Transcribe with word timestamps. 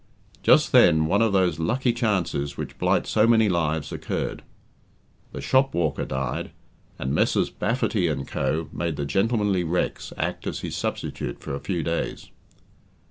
Just 0.41 0.71
then 0.71 1.05
one 1.05 1.21
of 1.21 1.31
those 1.31 1.59
"lucky 1.59 1.93
chances" 1.93 2.57
which 2.57 2.79
blight 2.79 3.05
so 3.05 3.27
many 3.27 3.47
lives 3.49 3.91
occurred. 3.91 4.41
The 5.31 5.41
"shop 5.41 5.75
walker" 5.75 6.05
died, 6.05 6.49
and 6.97 7.13
Messrs. 7.13 7.51
Baffaty 7.51 8.09
& 8.25 8.25
Co. 8.25 8.67
made 8.73 8.95
the 8.95 9.05
gentlemanly 9.05 9.63
Rex 9.63 10.11
act 10.17 10.47
as 10.47 10.61
his 10.61 10.75
substitute 10.75 11.39
for 11.39 11.53
a 11.53 11.59
few 11.59 11.83
days. 11.83 12.31